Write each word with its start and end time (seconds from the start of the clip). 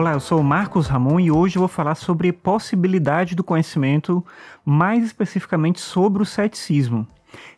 Olá, 0.00 0.12
eu 0.12 0.20
sou 0.20 0.42
Marcos 0.42 0.86
Ramon 0.86 1.20
e 1.20 1.30
hoje 1.30 1.56
eu 1.56 1.60
vou 1.60 1.68
falar 1.68 1.94
sobre 1.94 2.32
possibilidade 2.32 3.34
do 3.34 3.44
conhecimento, 3.44 4.24
mais 4.64 5.04
especificamente 5.04 5.78
sobre 5.78 6.22
o 6.22 6.24
ceticismo. 6.24 7.06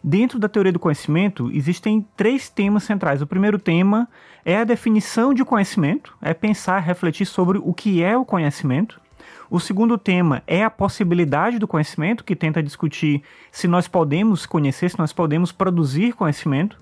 Dentro 0.02 0.40
da 0.40 0.48
teoria 0.48 0.72
do 0.72 0.78
conhecimento, 0.80 1.52
existem 1.54 2.04
três 2.16 2.48
temas 2.48 2.82
centrais. 2.82 3.22
O 3.22 3.28
primeiro 3.28 3.60
tema 3.60 4.08
é 4.44 4.56
a 4.56 4.64
definição 4.64 5.32
de 5.32 5.44
conhecimento, 5.44 6.16
é 6.20 6.34
pensar, 6.34 6.80
refletir 6.80 7.26
sobre 7.26 7.58
o 7.62 7.72
que 7.72 8.02
é 8.02 8.16
o 8.16 8.24
conhecimento. 8.24 9.00
O 9.48 9.60
segundo 9.60 9.96
tema 9.96 10.42
é 10.44 10.64
a 10.64 10.70
possibilidade 10.70 11.60
do 11.60 11.68
conhecimento, 11.68 12.24
que 12.24 12.34
tenta 12.34 12.60
discutir 12.60 13.22
se 13.52 13.68
nós 13.68 13.86
podemos 13.86 14.46
conhecer, 14.46 14.90
se 14.90 14.98
nós 14.98 15.12
podemos 15.12 15.52
produzir 15.52 16.12
conhecimento. 16.14 16.76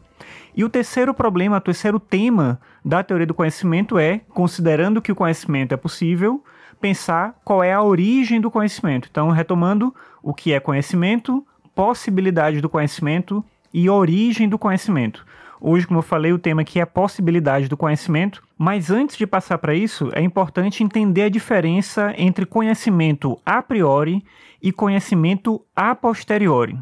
E 0.56 0.64
o 0.64 0.68
terceiro 0.68 1.14
problema, 1.14 1.56
o 1.56 1.60
terceiro 1.60 1.98
tema 1.98 2.60
da 2.84 3.02
teoria 3.02 3.26
do 3.26 3.34
conhecimento 3.34 3.98
é, 3.98 4.20
considerando 4.30 5.00
que 5.00 5.12
o 5.12 5.16
conhecimento 5.16 5.72
é 5.72 5.76
possível, 5.76 6.42
pensar 6.80 7.38
qual 7.44 7.62
é 7.62 7.72
a 7.72 7.82
origem 7.82 8.40
do 8.40 8.50
conhecimento. 8.50 9.08
Então, 9.10 9.30
retomando 9.30 9.94
o 10.22 10.34
que 10.34 10.52
é 10.52 10.60
conhecimento, 10.60 11.46
possibilidade 11.74 12.60
do 12.60 12.68
conhecimento 12.68 13.44
e 13.72 13.88
origem 13.88 14.48
do 14.48 14.58
conhecimento. 14.58 15.24
Hoje, 15.60 15.86
como 15.86 15.98
eu 15.98 16.02
falei, 16.02 16.32
o 16.32 16.38
tema 16.38 16.62
aqui 16.62 16.78
é 16.78 16.82
a 16.82 16.86
possibilidade 16.86 17.68
do 17.68 17.76
conhecimento, 17.76 18.42
mas 18.62 18.90
antes 18.90 19.16
de 19.16 19.26
passar 19.26 19.56
para 19.56 19.74
isso, 19.74 20.10
é 20.12 20.20
importante 20.20 20.84
entender 20.84 21.22
a 21.22 21.28
diferença 21.30 22.12
entre 22.18 22.44
conhecimento 22.44 23.40
a 23.44 23.62
priori 23.62 24.22
e 24.60 24.70
conhecimento 24.70 25.64
a 25.74 25.94
posteriori. 25.94 26.78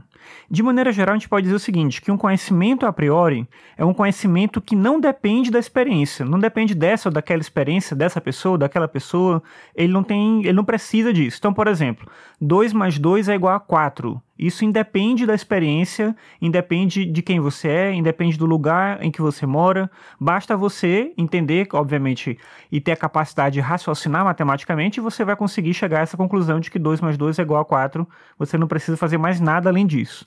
De 0.51 0.63
maneira 0.63 0.91
geral, 0.91 1.15
a 1.15 1.19
gente 1.19 1.29
pode 1.29 1.45
dizer 1.45 1.55
o 1.55 1.61
seguinte, 1.61 2.01
que 2.01 2.11
um 2.11 2.17
conhecimento 2.17 2.87
a 2.87 2.93
priori 2.93 3.47
é 3.77 3.85
um 3.85 3.95
conhecimento 3.95 4.61
que 4.61 4.75
não 4.75 4.99
depende 4.99 5.51
da 5.51 5.59
experiência, 5.59 6.25
não 6.25 6.39
depende 6.39 6.75
dessa 6.75 7.09
ou 7.09 7.13
daquela 7.13 7.41
experiência, 7.41 7.95
dessa 7.95 8.21
pessoa, 8.21 8.59
daquela 8.59 8.89
pessoa, 8.89 9.43
ele 9.75 9.93
não 9.93 10.03
tem, 10.03 10.41
ele 10.41 10.55
não 10.55 10.65
precisa 10.65 11.13
disso. 11.13 11.37
Então, 11.39 11.55
por 11.55 11.69
exemplo, 11.69 12.11
2 12.41 12.73
mais 12.73 12.99
2 12.99 13.29
é 13.29 13.35
igual 13.35 13.55
a 13.55 13.61
4. 13.61 14.21
Isso 14.39 14.65
independe 14.65 15.27
da 15.27 15.35
experiência, 15.35 16.15
independe 16.41 17.05
de 17.05 17.23
quem 17.23 17.41
você 17.41 17.69
é, 17.69 17.93
independe 17.93 18.39
do 18.39 18.47
lugar 18.47 19.03
em 19.03 19.11
que 19.11 19.21
você 19.21 19.45
mora. 19.45 19.91
Basta 20.19 20.57
você 20.57 21.13
entender, 21.19 21.67
obviamente, 21.77 22.39
e 22.71 22.81
ter 22.81 22.93
a 22.93 22.97
capacidade 22.97 23.55
de 23.55 23.61
raciocinar 23.61 24.25
matematicamente, 24.25 25.01
você 25.01 25.25
vai 25.25 25.37
conseguir 25.37 25.75
chegar 25.75 25.99
a 25.99 26.03
essa 26.03 26.17
conclusão 26.17 26.61
de 26.61 26.71
que 26.71 26.79
2 26.79 27.01
mais 27.01 27.17
2 27.17 27.39
é 27.39 27.43
igual 27.43 27.61
a 27.61 27.65
4. 27.65 28.09
Você 28.39 28.57
não 28.57 28.67
precisa 28.67 28.97
fazer 28.97 29.19
mais 29.19 29.41
nada 29.41 29.69
além 29.69 29.87
disso. 29.87 30.27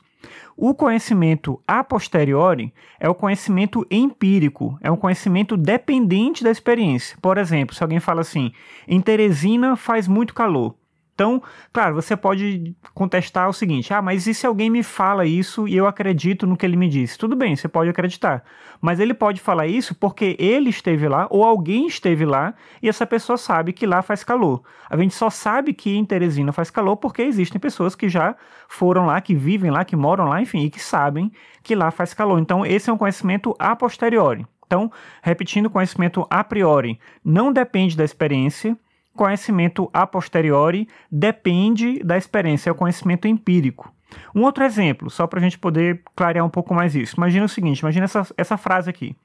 O 0.55 0.75
conhecimento 0.75 1.59
a 1.67 1.83
posteriori 1.83 2.73
é 2.99 3.09
o 3.09 3.15
conhecimento 3.15 3.85
empírico, 3.89 4.77
é 4.81 4.91
um 4.91 4.97
conhecimento 4.97 5.57
dependente 5.57 6.43
da 6.43 6.51
experiência. 6.51 7.17
Por 7.21 7.37
exemplo, 7.37 7.75
se 7.75 7.81
alguém 7.81 7.99
fala 7.99 8.21
assim, 8.21 8.51
em 8.87 9.01
Teresina 9.01 9.75
faz 9.75 10.07
muito 10.07 10.33
calor. 10.33 10.75
Então, 11.21 11.39
claro, 11.71 11.93
você 11.93 12.17
pode 12.17 12.75
contestar 12.95 13.47
o 13.47 13.53
seguinte: 13.53 13.93
ah, 13.93 14.01
mas 14.01 14.25
e 14.25 14.33
se 14.33 14.47
alguém 14.47 14.71
me 14.71 14.81
fala 14.81 15.23
isso 15.23 15.67
e 15.67 15.77
eu 15.77 15.85
acredito 15.85 16.47
no 16.47 16.57
que 16.57 16.65
ele 16.65 16.75
me 16.75 16.89
disse? 16.89 17.15
Tudo 17.15 17.35
bem, 17.35 17.55
você 17.55 17.67
pode 17.67 17.91
acreditar. 17.91 18.43
Mas 18.81 18.99
ele 18.99 19.13
pode 19.13 19.39
falar 19.39 19.67
isso 19.67 19.93
porque 19.93 20.35
ele 20.39 20.71
esteve 20.71 21.07
lá 21.07 21.27
ou 21.29 21.43
alguém 21.43 21.85
esteve 21.85 22.25
lá 22.25 22.55
e 22.81 22.89
essa 22.89 23.05
pessoa 23.05 23.37
sabe 23.37 23.71
que 23.71 23.85
lá 23.85 24.01
faz 24.01 24.23
calor. 24.23 24.63
A 24.89 24.97
gente 24.97 25.13
só 25.13 25.29
sabe 25.29 25.73
que 25.73 25.95
em 25.95 26.03
Teresina 26.03 26.51
faz 26.51 26.71
calor 26.71 26.97
porque 26.97 27.21
existem 27.21 27.61
pessoas 27.61 27.93
que 27.93 28.09
já 28.09 28.35
foram 28.67 29.05
lá, 29.05 29.21
que 29.21 29.35
vivem 29.35 29.69
lá, 29.69 29.85
que 29.85 29.95
moram 29.95 30.25
lá, 30.25 30.41
enfim, 30.41 30.63
e 30.65 30.71
que 30.71 30.79
sabem 30.79 31.31
que 31.61 31.75
lá 31.75 31.91
faz 31.91 32.15
calor. 32.15 32.39
Então, 32.39 32.65
esse 32.65 32.89
é 32.89 32.93
um 32.93 32.97
conhecimento 32.97 33.55
a 33.59 33.75
posteriori. 33.75 34.43
Então, 34.65 34.91
repetindo, 35.21 35.69
conhecimento 35.69 36.25
a 36.31 36.43
priori 36.43 36.99
não 37.23 37.53
depende 37.53 37.95
da 37.95 38.03
experiência 38.03 38.75
conhecimento 39.21 39.87
a 39.93 40.07
posteriori 40.07 40.87
depende 41.11 41.99
da 42.03 42.17
experiência, 42.17 42.71
é 42.71 42.73
o 42.73 42.75
conhecimento 42.75 43.27
empírico. 43.27 43.93
Um 44.33 44.41
outro 44.41 44.63
exemplo, 44.63 45.11
só 45.11 45.27
para 45.27 45.39
a 45.39 45.43
gente 45.43 45.59
poder 45.59 46.01
clarear 46.15 46.43
um 46.43 46.49
pouco 46.49 46.73
mais 46.73 46.95
isso. 46.95 47.15
Imagina 47.17 47.45
o 47.45 47.49
seguinte: 47.49 47.81
imagina 47.81 48.05
essa, 48.05 48.25
essa 48.35 48.57
frase 48.57 48.89
aqui. 48.89 49.15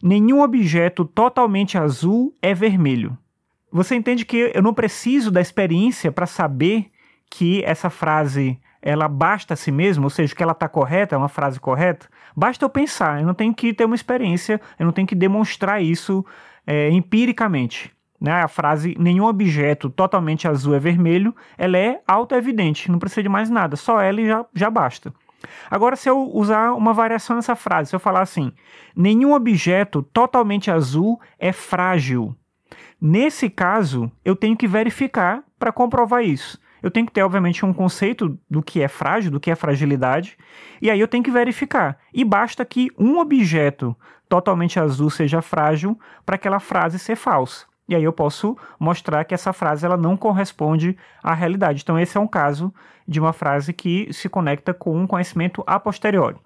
Nenhum 0.00 0.40
objeto 0.40 1.04
totalmente 1.04 1.76
azul 1.76 2.32
é 2.40 2.54
vermelho. 2.54 3.18
Você 3.72 3.96
entende 3.96 4.24
que 4.24 4.52
eu 4.54 4.62
não 4.62 4.72
preciso 4.72 5.32
da 5.32 5.40
experiência 5.40 6.12
para 6.12 6.26
saber 6.26 6.86
que 7.28 7.64
essa 7.64 7.90
frase 7.90 8.56
ela 8.80 9.08
basta 9.08 9.54
a 9.54 9.56
si 9.56 9.72
mesma, 9.72 10.04
ou 10.04 10.10
seja, 10.10 10.32
que 10.32 10.42
ela 10.44 10.52
está 10.52 10.68
correta, 10.68 11.16
é 11.16 11.18
uma 11.18 11.28
frase 11.28 11.58
correta? 11.58 12.06
Basta 12.36 12.64
eu 12.64 12.70
pensar, 12.70 13.20
eu 13.20 13.26
não 13.26 13.34
tenho 13.34 13.52
que 13.52 13.74
ter 13.74 13.84
uma 13.84 13.96
experiência, 13.96 14.60
eu 14.78 14.86
não 14.86 14.92
tenho 14.92 15.08
que 15.08 15.14
demonstrar 15.14 15.82
isso 15.82 16.24
é, 16.64 16.88
empiricamente 16.90 17.92
né, 18.20 18.42
a 18.42 18.48
frase 18.48 18.94
nenhum 18.98 19.24
objeto 19.24 19.88
totalmente 19.88 20.46
azul 20.46 20.74
é 20.74 20.78
vermelho, 20.78 21.34
ela 21.56 21.78
é 21.78 22.02
auto-evidente, 22.06 22.90
não 22.90 22.98
precisa 22.98 23.22
de 23.22 23.28
mais 23.28 23.48
nada, 23.48 23.76
só 23.76 24.00
ela 24.00 24.20
e 24.20 24.26
já, 24.26 24.44
já 24.54 24.70
basta. 24.70 25.12
Agora, 25.70 25.96
se 25.96 26.10
eu 26.10 26.30
usar 26.34 26.72
uma 26.72 26.92
variação 26.92 27.36
nessa 27.36 27.56
frase, 27.56 27.88
se 27.88 27.96
eu 27.96 28.00
falar 28.00 28.20
assim, 28.20 28.52
nenhum 28.94 29.32
objeto 29.32 30.02
totalmente 30.02 30.70
azul 30.70 31.18
é 31.38 31.50
frágil. 31.50 32.36
Nesse 33.00 33.48
caso, 33.48 34.12
eu 34.22 34.36
tenho 34.36 34.54
que 34.54 34.68
verificar 34.68 35.42
para 35.58 35.72
comprovar 35.72 36.22
isso. 36.22 36.60
Eu 36.82 36.90
tenho 36.90 37.06
que 37.06 37.12
ter, 37.12 37.22
obviamente, 37.22 37.64
um 37.64 37.72
conceito 37.72 38.38
do 38.48 38.62
que 38.62 38.82
é 38.82 38.88
frágil, 38.88 39.30
do 39.30 39.40
que 39.40 39.50
é 39.50 39.54
fragilidade, 39.54 40.36
e 40.80 40.90
aí 40.90 41.00
eu 41.00 41.08
tenho 41.08 41.24
que 41.24 41.30
verificar. 41.30 41.98
E 42.12 42.22
basta 42.22 42.64
que 42.64 42.90
um 42.98 43.18
objeto 43.18 43.96
totalmente 44.28 44.78
azul 44.78 45.08
seja 45.08 45.40
frágil 45.40 45.98
para 46.24 46.36
aquela 46.36 46.60
frase 46.60 46.98
ser 46.98 47.16
falsa 47.16 47.69
e 47.90 47.94
aí 47.96 48.04
eu 48.04 48.12
posso 48.12 48.56
mostrar 48.78 49.24
que 49.24 49.34
essa 49.34 49.52
frase 49.52 49.84
ela 49.84 49.96
não 49.96 50.16
corresponde 50.16 50.96
à 51.20 51.34
realidade. 51.34 51.82
Então 51.82 51.98
esse 51.98 52.16
é 52.16 52.20
um 52.20 52.26
caso 52.26 52.72
de 53.06 53.18
uma 53.18 53.32
frase 53.32 53.72
que 53.72 54.08
se 54.12 54.28
conecta 54.28 54.72
com 54.72 54.96
um 54.96 55.08
conhecimento 55.08 55.64
a 55.66 55.80
posteriori. 55.80 56.36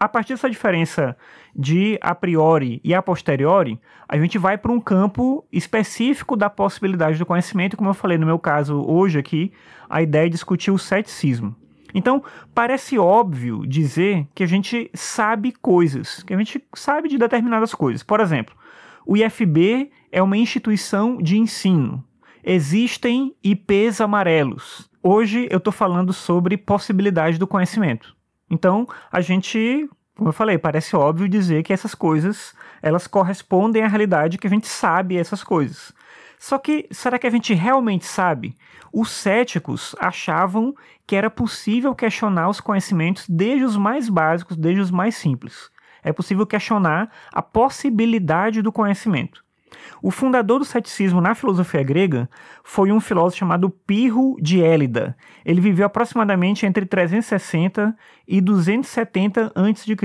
A 0.00 0.08
partir 0.08 0.32
dessa 0.32 0.50
diferença 0.50 1.16
de 1.54 1.96
a 2.00 2.16
priori 2.16 2.80
e 2.82 2.92
a 2.92 3.00
posteriori, 3.00 3.80
a 4.08 4.18
gente 4.18 4.38
vai 4.38 4.58
para 4.58 4.72
um 4.72 4.80
campo 4.80 5.46
específico 5.52 6.36
da 6.36 6.50
possibilidade 6.50 7.16
do 7.16 7.26
conhecimento, 7.26 7.76
como 7.76 7.90
eu 7.90 7.94
falei 7.94 8.18
no 8.18 8.26
meu 8.26 8.38
caso 8.38 8.84
hoje 8.84 9.20
aqui, 9.20 9.52
a 9.88 10.02
ideia 10.02 10.26
é 10.26 10.28
discutir 10.28 10.72
o 10.72 10.78
ceticismo. 10.78 11.54
Então, 11.94 12.22
parece 12.52 12.98
óbvio 12.98 13.64
dizer 13.66 14.26
que 14.34 14.42
a 14.42 14.46
gente 14.46 14.90
sabe 14.94 15.52
coisas, 15.52 16.24
que 16.24 16.34
a 16.34 16.36
gente 16.36 16.62
sabe 16.74 17.08
de 17.08 17.18
determinadas 17.18 17.72
coisas. 17.72 18.02
Por 18.02 18.20
exemplo, 18.20 18.54
o 19.06 19.16
IFB 19.16 19.90
é 20.10 20.22
uma 20.22 20.36
instituição 20.36 21.16
de 21.18 21.38
ensino. 21.38 22.04
Existem 22.42 23.34
IPs 23.42 24.00
amarelos. 24.00 24.88
Hoje 25.02 25.48
eu 25.50 25.58
estou 25.58 25.72
falando 25.72 26.12
sobre 26.12 26.56
possibilidade 26.56 27.38
do 27.38 27.46
conhecimento. 27.46 28.16
Então, 28.50 28.86
a 29.12 29.20
gente, 29.20 29.88
como 30.16 30.30
eu 30.30 30.32
falei, 30.32 30.56
parece 30.56 30.96
óbvio 30.96 31.28
dizer 31.28 31.62
que 31.62 31.72
essas 31.72 31.94
coisas, 31.94 32.54
elas 32.80 33.06
correspondem 33.06 33.82
à 33.82 33.88
realidade 33.88 34.38
que 34.38 34.46
a 34.46 34.50
gente 34.50 34.66
sabe 34.66 35.16
essas 35.16 35.44
coisas. 35.44 35.92
Só 36.38 36.58
que 36.58 36.86
será 36.90 37.18
que 37.18 37.26
a 37.26 37.30
gente 37.30 37.52
realmente 37.52 38.06
sabe? 38.06 38.56
Os 38.92 39.10
céticos 39.10 39.94
achavam 39.98 40.74
que 41.06 41.16
era 41.16 41.30
possível 41.30 41.94
questionar 41.94 42.48
os 42.48 42.60
conhecimentos 42.60 43.26
desde 43.28 43.64
os 43.64 43.76
mais 43.76 44.08
básicos, 44.08 44.56
desde 44.56 44.80
os 44.80 44.90
mais 44.90 45.16
simples 45.16 45.70
é 46.02 46.12
possível 46.12 46.46
questionar 46.46 47.10
a 47.32 47.42
possibilidade 47.42 48.62
do 48.62 48.72
conhecimento. 48.72 49.44
O 50.02 50.10
fundador 50.10 50.58
do 50.58 50.64
ceticismo 50.64 51.20
na 51.20 51.34
filosofia 51.34 51.82
grega 51.82 52.28
foi 52.62 52.92
um 52.92 53.00
filósofo 53.00 53.38
chamado 53.38 53.70
Pirro 53.70 54.36
de 54.40 54.62
Élida. 54.62 55.16
Ele 55.44 55.60
viveu 55.60 55.86
aproximadamente 55.86 56.66
entre 56.66 56.86
360 56.86 57.96
e 58.26 58.40
270 58.40 59.52
a.C. 59.54 59.96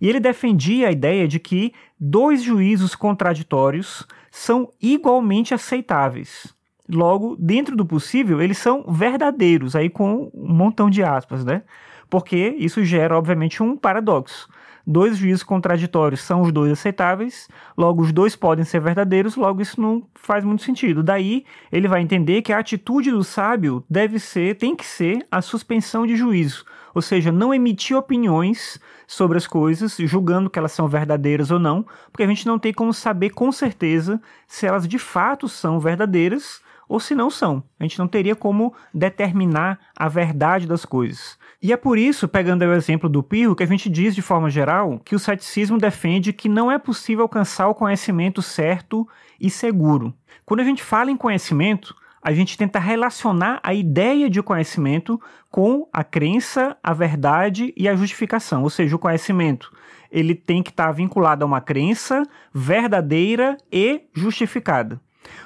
E 0.00 0.08
ele 0.08 0.20
defendia 0.20 0.88
a 0.88 0.92
ideia 0.92 1.26
de 1.26 1.38
que 1.38 1.72
dois 1.98 2.42
juízos 2.42 2.94
contraditórios 2.94 4.06
são 4.30 4.70
igualmente 4.80 5.54
aceitáveis. 5.54 6.54
Logo, 6.88 7.36
dentro 7.38 7.76
do 7.76 7.84
possível, 7.84 8.40
eles 8.40 8.56
são 8.58 8.84
verdadeiros, 8.88 9.76
aí 9.76 9.90
com 9.90 10.30
um 10.32 10.54
montão 10.54 10.88
de 10.88 11.02
aspas, 11.02 11.44
né? 11.44 11.62
Porque 12.08 12.56
isso 12.58 12.82
gera, 12.82 13.18
obviamente, 13.18 13.62
um 13.62 13.76
paradoxo 13.76 14.48
dois 14.90 15.18
juízos 15.18 15.42
contraditórios 15.42 16.22
são 16.22 16.40
os 16.40 16.50
dois 16.50 16.72
aceitáveis, 16.72 17.46
logo 17.76 18.00
os 18.00 18.10
dois 18.10 18.34
podem 18.34 18.64
ser 18.64 18.80
verdadeiros, 18.80 19.36
logo 19.36 19.60
isso 19.60 19.78
não 19.78 20.02
faz 20.14 20.42
muito 20.42 20.62
sentido. 20.62 21.02
Daí 21.02 21.44
ele 21.70 21.86
vai 21.86 22.00
entender 22.00 22.40
que 22.40 22.54
a 22.54 22.58
atitude 22.58 23.10
do 23.10 23.22
sábio 23.22 23.84
deve 23.88 24.18
ser, 24.18 24.56
tem 24.56 24.74
que 24.74 24.86
ser 24.86 25.26
a 25.30 25.42
suspensão 25.42 26.06
de 26.06 26.16
juízo, 26.16 26.64
ou 26.94 27.02
seja, 27.02 27.30
não 27.30 27.52
emitir 27.52 27.94
opiniões 27.94 28.80
sobre 29.06 29.36
as 29.36 29.46
coisas, 29.46 29.94
julgando 29.98 30.48
que 30.48 30.58
elas 30.58 30.72
são 30.72 30.88
verdadeiras 30.88 31.50
ou 31.50 31.58
não, 31.58 31.84
porque 32.10 32.22
a 32.22 32.26
gente 32.26 32.46
não 32.46 32.58
tem 32.58 32.72
como 32.72 32.94
saber 32.94 33.30
com 33.30 33.52
certeza 33.52 34.18
se 34.46 34.66
elas 34.66 34.88
de 34.88 34.98
fato 34.98 35.50
são 35.50 35.78
verdadeiras 35.78 36.62
ou 36.88 36.98
se 36.98 37.14
não 37.14 37.30
são. 37.30 37.62
A 37.78 37.84
gente 37.84 37.98
não 37.98 38.08
teria 38.08 38.34
como 38.34 38.72
determinar 38.92 39.78
a 39.96 40.08
verdade 40.08 40.66
das 40.66 40.84
coisas. 40.84 41.38
E 41.62 41.72
é 41.72 41.76
por 41.76 41.98
isso, 41.98 42.26
pegando 42.26 42.62
o 42.62 42.72
exemplo 42.72 43.08
do 43.08 43.22
Pirro, 43.22 43.54
que 43.54 43.62
a 43.62 43.66
gente 43.66 43.90
diz 43.90 44.14
de 44.14 44.22
forma 44.22 44.48
geral 44.48 44.98
que 45.04 45.14
o 45.14 45.18
ceticismo 45.18 45.76
defende 45.76 46.32
que 46.32 46.48
não 46.48 46.70
é 46.70 46.78
possível 46.78 47.22
alcançar 47.22 47.68
o 47.68 47.74
conhecimento 47.74 48.40
certo 48.40 49.06
e 49.40 49.50
seguro. 49.50 50.14
Quando 50.46 50.60
a 50.60 50.64
gente 50.64 50.82
fala 50.82 51.10
em 51.10 51.16
conhecimento, 51.16 51.94
a 52.22 52.32
gente 52.32 52.56
tenta 52.56 52.78
relacionar 52.78 53.60
a 53.62 53.74
ideia 53.74 54.30
de 54.30 54.42
conhecimento 54.42 55.20
com 55.50 55.88
a 55.92 56.02
crença, 56.02 56.76
a 56.82 56.92
verdade 56.92 57.72
e 57.76 57.88
a 57.88 57.94
justificação, 57.94 58.62
ou 58.62 58.70
seja, 58.70 58.96
o 58.96 58.98
conhecimento 58.98 59.70
ele 60.10 60.34
tem 60.34 60.62
que 60.62 60.70
estar 60.70 60.90
vinculado 60.92 61.44
a 61.44 61.46
uma 61.46 61.60
crença 61.60 62.22
verdadeira 62.52 63.56
e 63.70 64.02
justificada. 64.14 65.00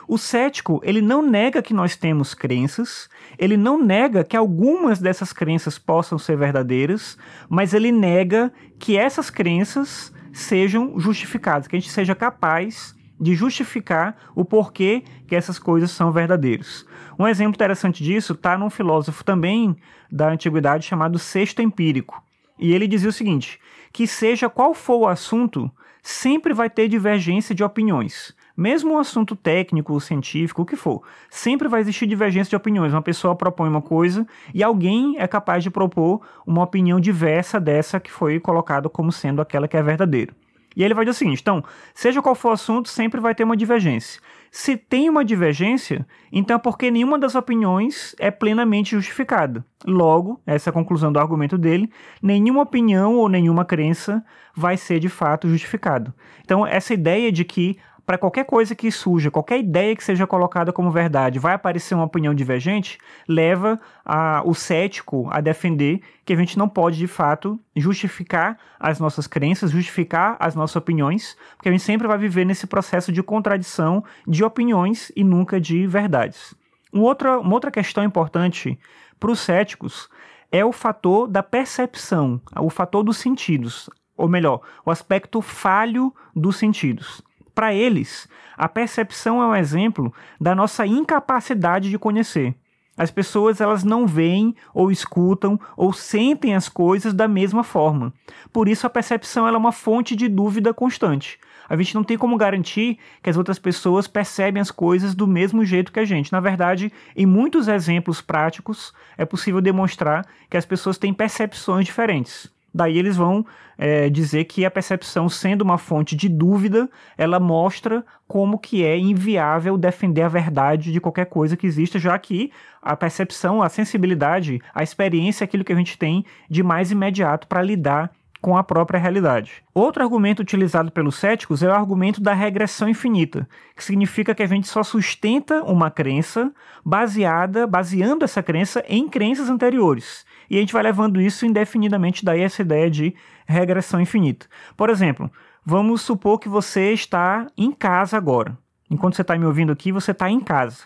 O 0.09 0.19
cético, 0.19 0.81
ele 0.85 1.01
não 1.01 1.23
nega 1.23 1.63
que 1.63 1.75
nós 1.75 1.97
temos 1.97 2.35
crenças, 2.35 3.09
ele 3.39 3.57
não 3.57 3.83
nega 3.83 4.25
que 4.25 4.37
algumas 4.37 4.99
dessas 4.99 5.33
crenças 5.33 5.79
possam 5.79 6.19
ser 6.19 6.37
verdadeiras, 6.37 7.17
mas 7.49 7.75
ele 7.75 7.93
nega 7.93 8.53
que 8.79 8.97
essas 8.97 9.31
crenças 9.31 10.13
sejam 10.33 10.99
justificadas, 10.99 11.67
que 11.67 11.77
a 11.77 11.79
gente 11.79 11.91
seja 11.91 12.15
capaz 12.15 12.95
de 13.21 13.35
justificar 13.35 14.17
o 14.35 14.45
porquê 14.45 15.05
que 15.29 15.37
essas 15.37 15.59
coisas 15.59 15.91
são 15.93 16.11
verdadeiras. 16.11 16.85
Um 17.19 17.29
exemplo 17.29 17.55
interessante 17.55 18.03
disso 18.03 18.33
está 18.33 18.59
num 18.59 18.71
filósofo 18.71 19.25
também 19.25 19.77
da 20.11 20.29
antiguidade 20.29 20.87
chamado 20.87 21.19
Sexto 21.19 21.63
Empírico. 21.63 22.23
E 22.59 22.73
ele 22.73 22.89
dizia 22.89 23.09
o 23.09 23.13
seguinte: 23.13 23.61
que 23.93 24.07
seja 24.07 24.49
qual 24.49 24.75
for 24.75 24.97
o 24.97 25.07
assunto, 25.07 25.71
sempre 26.03 26.53
vai 26.53 26.69
ter 26.69 26.89
divergência 26.89 27.55
de 27.55 27.63
opiniões. 27.63 28.35
Mesmo 28.57 28.95
um 28.95 28.99
assunto 28.99 29.35
técnico, 29.35 29.99
científico, 30.01 30.63
o 30.63 30.67
que 30.67 30.77
for, 30.77 31.03
sempre 31.31 31.69
vai 31.69 31.81
existir 31.81 32.07
divergência 32.07 32.51
de 32.51 32.57
opiniões. 32.57 32.93
Uma 32.93 33.03
pessoa 33.03 33.35
propõe 33.35 33.69
uma 33.69 33.83
coisa 33.83 34.27
e 34.53 34.63
alguém 34.63 35.17
é 35.19 35.27
capaz 35.27 35.63
de 35.63 35.71
propor 35.71 36.21
uma 36.47 36.63
opinião 36.63 37.01
diversa 37.01 37.59
dessa 37.59 37.99
que 37.99 38.11
foi 38.11 38.39
colocada 38.39 38.89
como 38.89 39.11
sendo 39.11 39.41
aquela 39.41 39.67
que 39.67 39.77
é 39.77 39.83
verdadeira. 39.83 40.35
E 40.77 40.83
ele 40.83 40.95
vai 40.95 41.05
dizer 41.05 41.17
o 41.17 41.19
seguinte: 41.19 41.41
então, 41.41 41.63
seja 41.95 42.23
qual 42.23 42.35
for 42.35 42.51
o 42.51 42.53
assunto, 42.53 42.89
sempre 42.89 43.21
vai 43.21 43.35
ter 43.35 43.45
uma 43.45 43.57
divergência. 43.57 44.21
Se 44.51 44.77
tem 44.77 45.09
uma 45.09 45.25
divergência, 45.25 46.07
então 46.31 46.57
é 46.57 46.59
porque 46.59 46.91
nenhuma 46.91 47.19
das 47.19 47.35
opiniões 47.35 48.15
é 48.19 48.31
plenamente 48.31 48.91
justificada. 48.91 49.65
Logo, 49.85 50.41
essa 50.47 50.69
é 50.69 50.71
a 50.71 50.75
conclusão 50.75 51.11
do 51.11 51.19
argumento 51.19 51.57
dele, 51.57 51.91
nenhuma 52.23 52.63
opinião 52.63 53.17
ou 53.17 53.29
nenhuma 53.29 53.65
crença 53.65 54.25
vai 54.55 54.77
ser 54.77 55.01
de 55.01 55.09
fato 55.09 55.49
justificada. 55.49 56.15
Então, 56.45 56.67
essa 56.67 56.93
ideia 56.93 57.33
de 57.33 57.45
que 57.45 57.79
para 58.05 58.19
qualquer 58.19 58.45
coisa 58.45 58.75
que 58.75 58.91
surja, 58.91 59.31
qualquer 59.31 59.59
ideia 59.59 59.95
que 59.95 60.03
seja 60.03 60.27
colocada 60.27 60.73
como 60.73 60.91
verdade, 60.91 61.39
vai 61.39 61.55
aparecer 61.55 61.95
uma 61.95 62.05
opinião 62.05 62.35
divergente, 62.35 62.99
leva 63.29 63.81
a, 64.05 64.43
o 64.45 64.55
cético 64.55 65.29
a 65.31 65.41
defender 65.41 66.01
que 66.25 66.33
a 66.33 66.37
gente 66.37 66.59
não 66.59 66.69
pode, 66.69 66.99
de 66.99 67.07
fato, 67.07 67.59
justificar 67.77 68.59
as 68.79 68.99
nossas 68.99 69.27
crenças, 69.27 69.71
justificar 69.71 70.37
as 70.41 70.55
nossas 70.55 70.77
opiniões, 70.77 71.37
porque 71.57 71.69
a 71.69 71.73
gente 71.73 71.85
sempre 71.85 72.09
vai 72.09 72.19
viver 72.19 72.45
nesse 72.45 72.67
processo 72.67 73.13
de 73.13 73.23
contradição 73.23 74.05
de 74.27 74.43
opiniões 74.43 75.13
e 75.15 75.23
nunca 75.23 75.61
de 75.61 75.87
verdades. 75.87 76.55
Um 76.93 77.01
outra, 77.01 77.39
uma 77.39 77.55
outra 77.55 77.71
questão 77.71 78.05
importante 78.05 78.79
para 79.19 79.31
os 79.31 79.41
céticos 79.41 80.09
é 80.51 80.65
o 80.65 80.73
fator 80.73 81.27
da 81.27 81.43
percepção, 81.43 82.41
o 82.61 82.69
fator 82.69 83.03
dos 83.03 83.17
sentidos, 83.17 83.89
ou 84.17 84.29
melhor, 84.29 84.61
o 84.85 84.91
aspecto 84.91 85.41
falho 85.41 86.15
dos 86.37 86.57
sentidos. 86.57 87.23
Para 87.55 87.75
eles, 87.75 88.29
a 88.57 88.69
percepção 88.69 89.43
é 89.43 89.47
um 89.47 89.57
exemplo 89.57 90.13
da 90.41 90.55
nossa 90.55 90.87
incapacidade 90.87 91.91
de 91.91 91.99
conhecer. 91.99 92.55
As 92.97 93.11
pessoas 93.11 93.61
elas 93.61 93.83
não 93.83 94.07
veem 94.07 94.55
ou 94.75 94.91
escutam 94.91 95.59
ou 95.77 95.93
sentem 95.93 96.55
as 96.55 96.69
coisas 96.69 97.15
da 97.15 97.27
mesma 97.27 97.65
forma. 97.65 98.13
Por 98.53 98.69
isso 98.69 98.87
a 98.87 98.91
percepção 98.91 99.49
é 99.49 99.57
uma 99.57 99.73
fonte 99.73 100.15
de 100.15 100.29
dúvida 100.29 100.75
constante. 100.75 101.39
A 101.69 101.77
gente 101.77 101.95
não 101.95 102.05
tem 102.05 102.19
como 102.19 102.37
garantir 102.37 102.99
que 103.23 103.31
as 103.31 103.37
outras 103.37 103.59
pessoas 103.59 104.07
percebem 104.07 104.61
as 104.61 104.71
coisas 104.71 105.15
do 105.15 105.27
mesmo 105.27 105.65
jeito 105.65 105.91
que 105.91 106.01
a 106.01 106.05
gente. 106.05 106.31
Na 106.31 106.41
verdade, 106.41 106.93
em 107.17 107.25
muitos 107.25 107.67
exemplos 107.67 108.21
práticos, 108.21 108.93
é 109.17 109.25
possível 109.25 109.61
demonstrar 109.61 110.27
que 110.51 110.57
as 110.57 110.67
pessoas 110.67 110.99
têm 110.99 111.15
percepções 111.15 111.87
diferentes. 111.87 112.53
Daí 112.75 112.99
eles 112.99 113.17
vão 113.17 113.45
é, 113.77 114.09
dizer 114.09 114.45
que 114.45 114.65
a 114.65 114.71
percepção, 114.71 115.29
sendo 115.29 115.63
uma 115.63 115.77
fonte 115.77 116.17
de 116.17 116.29
dúvida, 116.29 116.89
ela 117.19 117.39
mostra 117.39 118.05
como 118.27 118.59
que 118.59 118.85
é 118.85 118.97
inviável 118.99 119.77
defender 119.77 120.23
a 120.23 120.29
verdade 120.29 120.93
de 120.93 121.01
qualquer 121.01 121.27
coisa 121.27 121.57
que 121.57 121.67
exista, 121.67 121.99
já 121.99 122.19
que 122.19 122.51
a 122.81 122.97
percepção, 122.97 123.63
a 123.63 123.69
sensibilidade, 123.69 124.61
a 124.75 124.83
experiência 124.83 125.45
é 125.45 125.47
aquilo 125.47 125.65
que 125.65 125.73
a 125.73 125.77
gente 125.77 125.99
tem 125.99 126.25
de 126.49 126.63
mais 126.63 126.91
imediato 126.91 127.47
para 127.47 127.63
lidar 127.63 128.11
com 128.43 128.57
a 128.57 128.65
própria 128.65 128.99
realidade. 128.99 129.63
Outro 129.73 130.03
argumento 130.03 130.43
utilizado 130.43 130.91
pelos 130.91 131.15
céticos 131.15 131.63
é 131.63 131.69
o 131.69 131.73
argumento 131.73 132.21
da 132.21 132.35
regressão 132.35 132.89
infinita, 132.89 133.49
que 133.77 133.85
significa 133.85 134.35
que 134.35 134.43
a 134.43 134.47
gente 134.47 134.67
só 134.67 134.83
sustenta 134.83 135.63
uma 135.63 135.93
crença 135.93 136.53
baseada, 136.85 137.69
baseando 137.69 138.25
essa 138.25 138.43
crença 138.43 138.85
em 138.89 139.09
crenças 139.09 139.49
anteriores. 139.49 140.27
E 140.53 140.59
a 140.59 140.61
gente 140.61 140.75
vai 140.75 140.83
levando 140.83 141.19
isso 141.19 141.47
indefinidamente 141.47 142.27
daí 142.27 142.43
essa 142.43 142.61
ideia 142.61 142.91
de 142.91 143.15
regressão 143.47 143.99
infinita. 143.99 144.45
Por 144.77 144.91
exemplo, 144.91 145.33
vamos 145.65 146.03
supor 146.03 146.39
que 146.39 146.47
você 146.47 146.93
está 146.93 147.47
em 147.57 147.73
casa 147.73 148.19
agora. 148.19 148.59
Enquanto 148.91 149.17
você 149.17 149.23
está 149.23 149.35
me 149.39 149.47
ouvindo 149.47 149.73
aqui, 149.73 149.91
você 149.91 150.11
está 150.11 150.29
em 150.29 150.41
casa. 150.41 150.83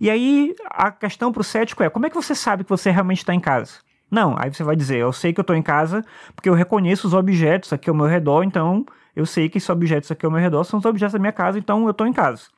E 0.00 0.10
aí 0.10 0.52
a 0.68 0.90
questão 0.90 1.30
para 1.30 1.42
o 1.42 1.44
cético 1.44 1.84
é: 1.84 1.88
como 1.88 2.06
é 2.06 2.10
que 2.10 2.16
você 2.16 2.34
sabe 2.34 2.64
que 2.64 2.70
você 2.70 2.90
realmente 2.90 3.18
está 3.18 3.32
em 3.32 3.38
casa? 3.38 3.74
Não, 4.10 4.34
aí 4.36 4.52
você 4.52 4.64
vai 4.64 4.74
dizer, 4.74 4.98
eu 4.98 5.12
sei 5.12 5.32
que 5.32 5.38
eu 5.38 5.42
estou 5.42 5.54
em 5.54 5.62
casa 5.62 6.04
porque 6.34 6.48
eu 6.48 6.54
reconheço 6.54 7.06
os 7.06 7.14
objetos 7.14 7.72
aqui 7.72 7.88
ao 7.88 7.94
meu 7.94 8.06
redor, 8.06 8.42
então 8.42 8.84
eu 9.14 9.24
sei 9.24 9.48
que 9.48 9.58
esses 9.58 9.70
objetos 9.70 10.10
aqui 10.10 10.26
ao 10.26 10.32
meu 10.32 10.40
redor 10.40 10.64
são 10.64 10.80
os 10.80 10.84
objetos 10.84 11.12
da 11.12 11.20
minha 11.20 11.32
casa, 11.32 11.56
então 11.56 11.84
eu 11.84 11.92
estou 11.92 12.04
em 12.04 12.12
casa. 12.12 12.48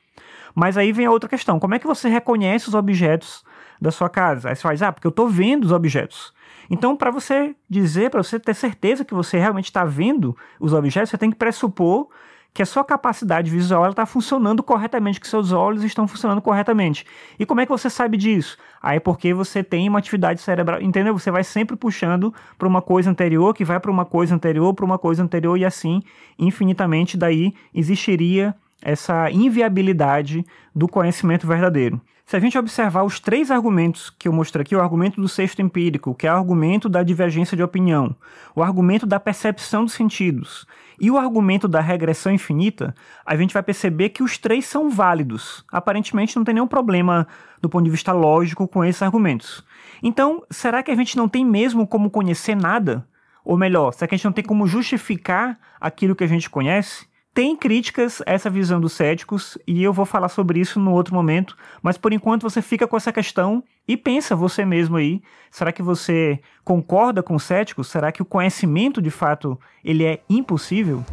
Mas 0.55 0.79
aí 0.79 0.91
vem 0.91 1.05
a 1.05 1.11
outra 1.11 1.29
questão, 1.29 1.61
como 1.61 1.75
é 1.75 1.79
que 1.79 1.87
você 1.87 2.09
reconhece 2.09 2.67
os 2.69 2.75
objetos 2.75 3.45
da 3.81 3.91
sua 3.91 4.09
casa? 4.09 4.49
Aí 4.49 4.57
você 4.57 4.63
faz, 4.63 4.83
ah, 4.83 4.93
porque 4.93 5.07
eu 5.07 5.11
estou 5.11 5.29
vendo 5.29 5.65
os 5.65 5.73
objetos. 5.73 6.33
Então, 6.69 6.97
para 6.97 7.11
você 7.11 7.55
dizer, 7.69 8.11
para 8.11 8.23
você 8.23 8.39
ter 8.39 8.55
certeza 8.55 9.05
que 9.05 9.15
você 9.15 9.39
realmente 9.39 9.67
está 9.67 9.85
vendo 9.85 10.37
os 10.59 10.73
objetos, 10.73 11.11
você 11.11 11.19
tem 11.19 11.31
que 11.31 11.37
pressupor 11.37 12.09
que 12.53 12.63
a 12.63 12.67
sua 12.67 12.85
capacidade 12.85 13.51
visual 13.51 13.89
está 13.91 14.05
funcionando 14.05 14.63
corretamente, 14.63 15.21
que 15.21 15.29
seus 15.29 15.53
olhos 15.53 15.85
estão 15.85 16.07
funcionando 16.09 16.43
corretamente. 16.43 17.07
E 17.39 17.47
como 17.47 17.61
é 17.61 17.67
que 17.67 17.73
você 17.73 17.89
sabe 17.89 18.17
disso? 18.17 18.57
Aí 18.83 18.97
é 18.97 19.01
porque 19.01 19.33
você 19.33 19.63
tem 19.63 19.89
uma 19.89 19.99
atividade 19.99 20.41
cerebral, 20.41 20.81
entendeu? 20.83 21.17
Você 21.17 21.31
vai 21.31 21.45
sempre 21.45 21.77
puxando 21.77 22.35
para 22.59 22.67
uma 22.67 22.83
coisa 22.83 23.09
anterior, 23.11 23.55
que 23.55 23.65
vai 23.65 23.79
para 23.79 23.91
uma 23.91 24.05
coisa 24.05 24.35
anterior, 24.35 24.75
para 24.75 24.85
uma 24.85 24.99
coisa 24.99 25.23
anterior, 25.23 25.57
e 25.57 25.65
assim, 25.65 26.03
infinitamente, 26.39 27.17
daí 27.17 27.55
existiria 27.75 28.55
essa 28.83 29.31
inviabilidade 29.31 30.45
do 30.75 30.89
conhecimento 30.89 31.47
verdadeiro. 31.47 32.01
Se 32.31 32.37
a 32.37 32.39
gente 32.39 32.57
observar 32.57 33.03
os 33.03 33.19
três 33.19 33.51
argumentos 33.51 34.09
que 34.09 34.29
eu 34.29 34.33
mostrei 34.33 34.63
aqui, 34.63 34.77
o 34.77 34.81
argumento 34.81 35.21
do 35.21 35.27
sexto 35.27 35.61
empírico, 35.63 36.15
que 36.15 36.29
é 36.29 36.33
o 36.33 36.37
argumento 36.37 36.89
da 36.89 37.03
divergência 37.03 37.57
de 37.57 37.63
opinião, 37.65 38.15
o 38.55 38.63
argumento 38.63 39.05
da 39.05 39.19
percepção 39.19 39.85
dos 39.85 39.95
sentidos 39.95 40.65
e 41.01 41.11
o 41.11 41.19
argumento 41.19 41.67
da 41.67 41.81
regressão 41.81 42.31
infinita, 42.31 42.95
a 43.27 43.35
gente 43.35 43.53
vai 43.53 43.65
perceber 43.65 44.11
que 44.11 44.23
os 44.23 44.39
três 44.39 44.65
são 44.65 44.89
válidos. 44.89 45.65
Aparentemente 45.73 46.37
não 46.37 46.45
tem 46.45 46.55
nenhum 46.55 46.69
problema 46.69 47.27
do 47.61 47.69
ponto 47.69 47.83
de 47.83 47.91
vista 47.91 48.13
lógico 48.13 48.69
com 48.69 48.85
esses 48.85 49.03
argumentos. 49.03 49.65
Então, 50.01 50.45
será 50.49 50.85
que 50.85 50.93
a 50.93 50.97
gente 50.97 51.17
não 51.17 51.29
tem 51.29 51.45
mesmo 51.45 51.85
como 51.85 52.11
conhecer 52.11 52.55
nada? 52.55 53.05
Ou 53.45 53.57
melhor, 53.57 53.93
será 53.93 54.07
que 54.07 54.15
a 54.15 54.17
gente 54.17 54.27
não 54.27 54.33
tem 54.33 54.45
como 54.45 54.69
justificar 54.69 55.59
aquilo 55.81 56.15
que 56.15 56.23
a 56.23 56.29
gente 56.29 56.49
conhece? 56.49 57.10
Tem 57.33 57.55
críticas 57.55 58.21
a 58.27 58.33
essa 58.33 58.51
visão 58.51 58.81
dos 58.81 58.93
céticos 58.93 59.57
e 59.65 59.85
eu 59.85 59.93
vou 59.93 60.05
falar 60.05 60.29
sobre 60.29 60.59
isso 60.59 60.81
no 60.81 60.91
outro 60.91 61.15
momento, 61.15 61.57
mas 61.81 61.97
por 61.97 62.13
enquanto 62.13 62.43
você 62.43 62.61
fica 62.61 62.89
com 62.89 62.97
essa 62.97 63.13
questão 63.13 63.63
e 63.87 63.97
pensa 63.97 64.35
você 64.35 64.65
mesmo 64.65 64.97
aí, 64.97 65.23
será 65.49 65.71
que 65.71 65.83
você 65.83 66.41
concorda 66.65 67.23
com 67.23 67.37
os 67.37 67.45
céticos? 67.45 67.87
Será 67.87 68.11
que 68.11 68.21
o 68.21 68.25
conhecimento 68.25 69.01
de 69.01 69.11
fato 69.11 69.59
ele 69.85 70.05
é 70.05 70.21
impossível? 70.29 71.05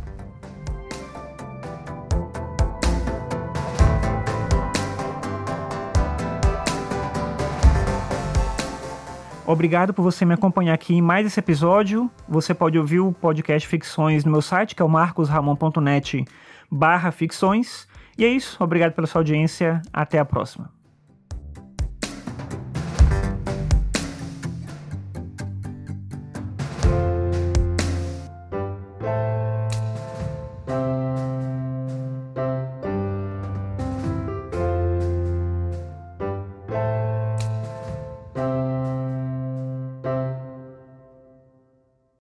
Obrigado 9.48 9.94
por 9.94 10.04
você 10.04 10.26
me 10.26 10.34
acompanhar 10.34 10.74
aqui 10.74 10.94
em 10.94 11.02
mais 11.02 11.26
esse 11.26 11.40
episódio. 11.40 12.12
Você 12.28 12.54
pode 12.54 12.78
ouvir 12.78 13.00
o 13.00 13.14
podcast 13.14 13.66
Ficções 13.66 14.26
no 14.26 14.32
meu 14.32 14.42
site, 14.42 14.76
que 14.76 14.82
é 14.82 14.86
o 14.86 14.90
marcosramon.net 14.90 16.26
barra 16.70 17.12
ficções. 17.12 17.88
E 18.18 18.26
é 18.26 18.28
isso. 18.28 18.62
Obrigado 18.62 18.92
pela 18.92 19.08
sua 19.08 19.22
audiência. 19.22 19.82
Até 19.94 20.20
a 20.20 20.26
próxima. 20.26 20.77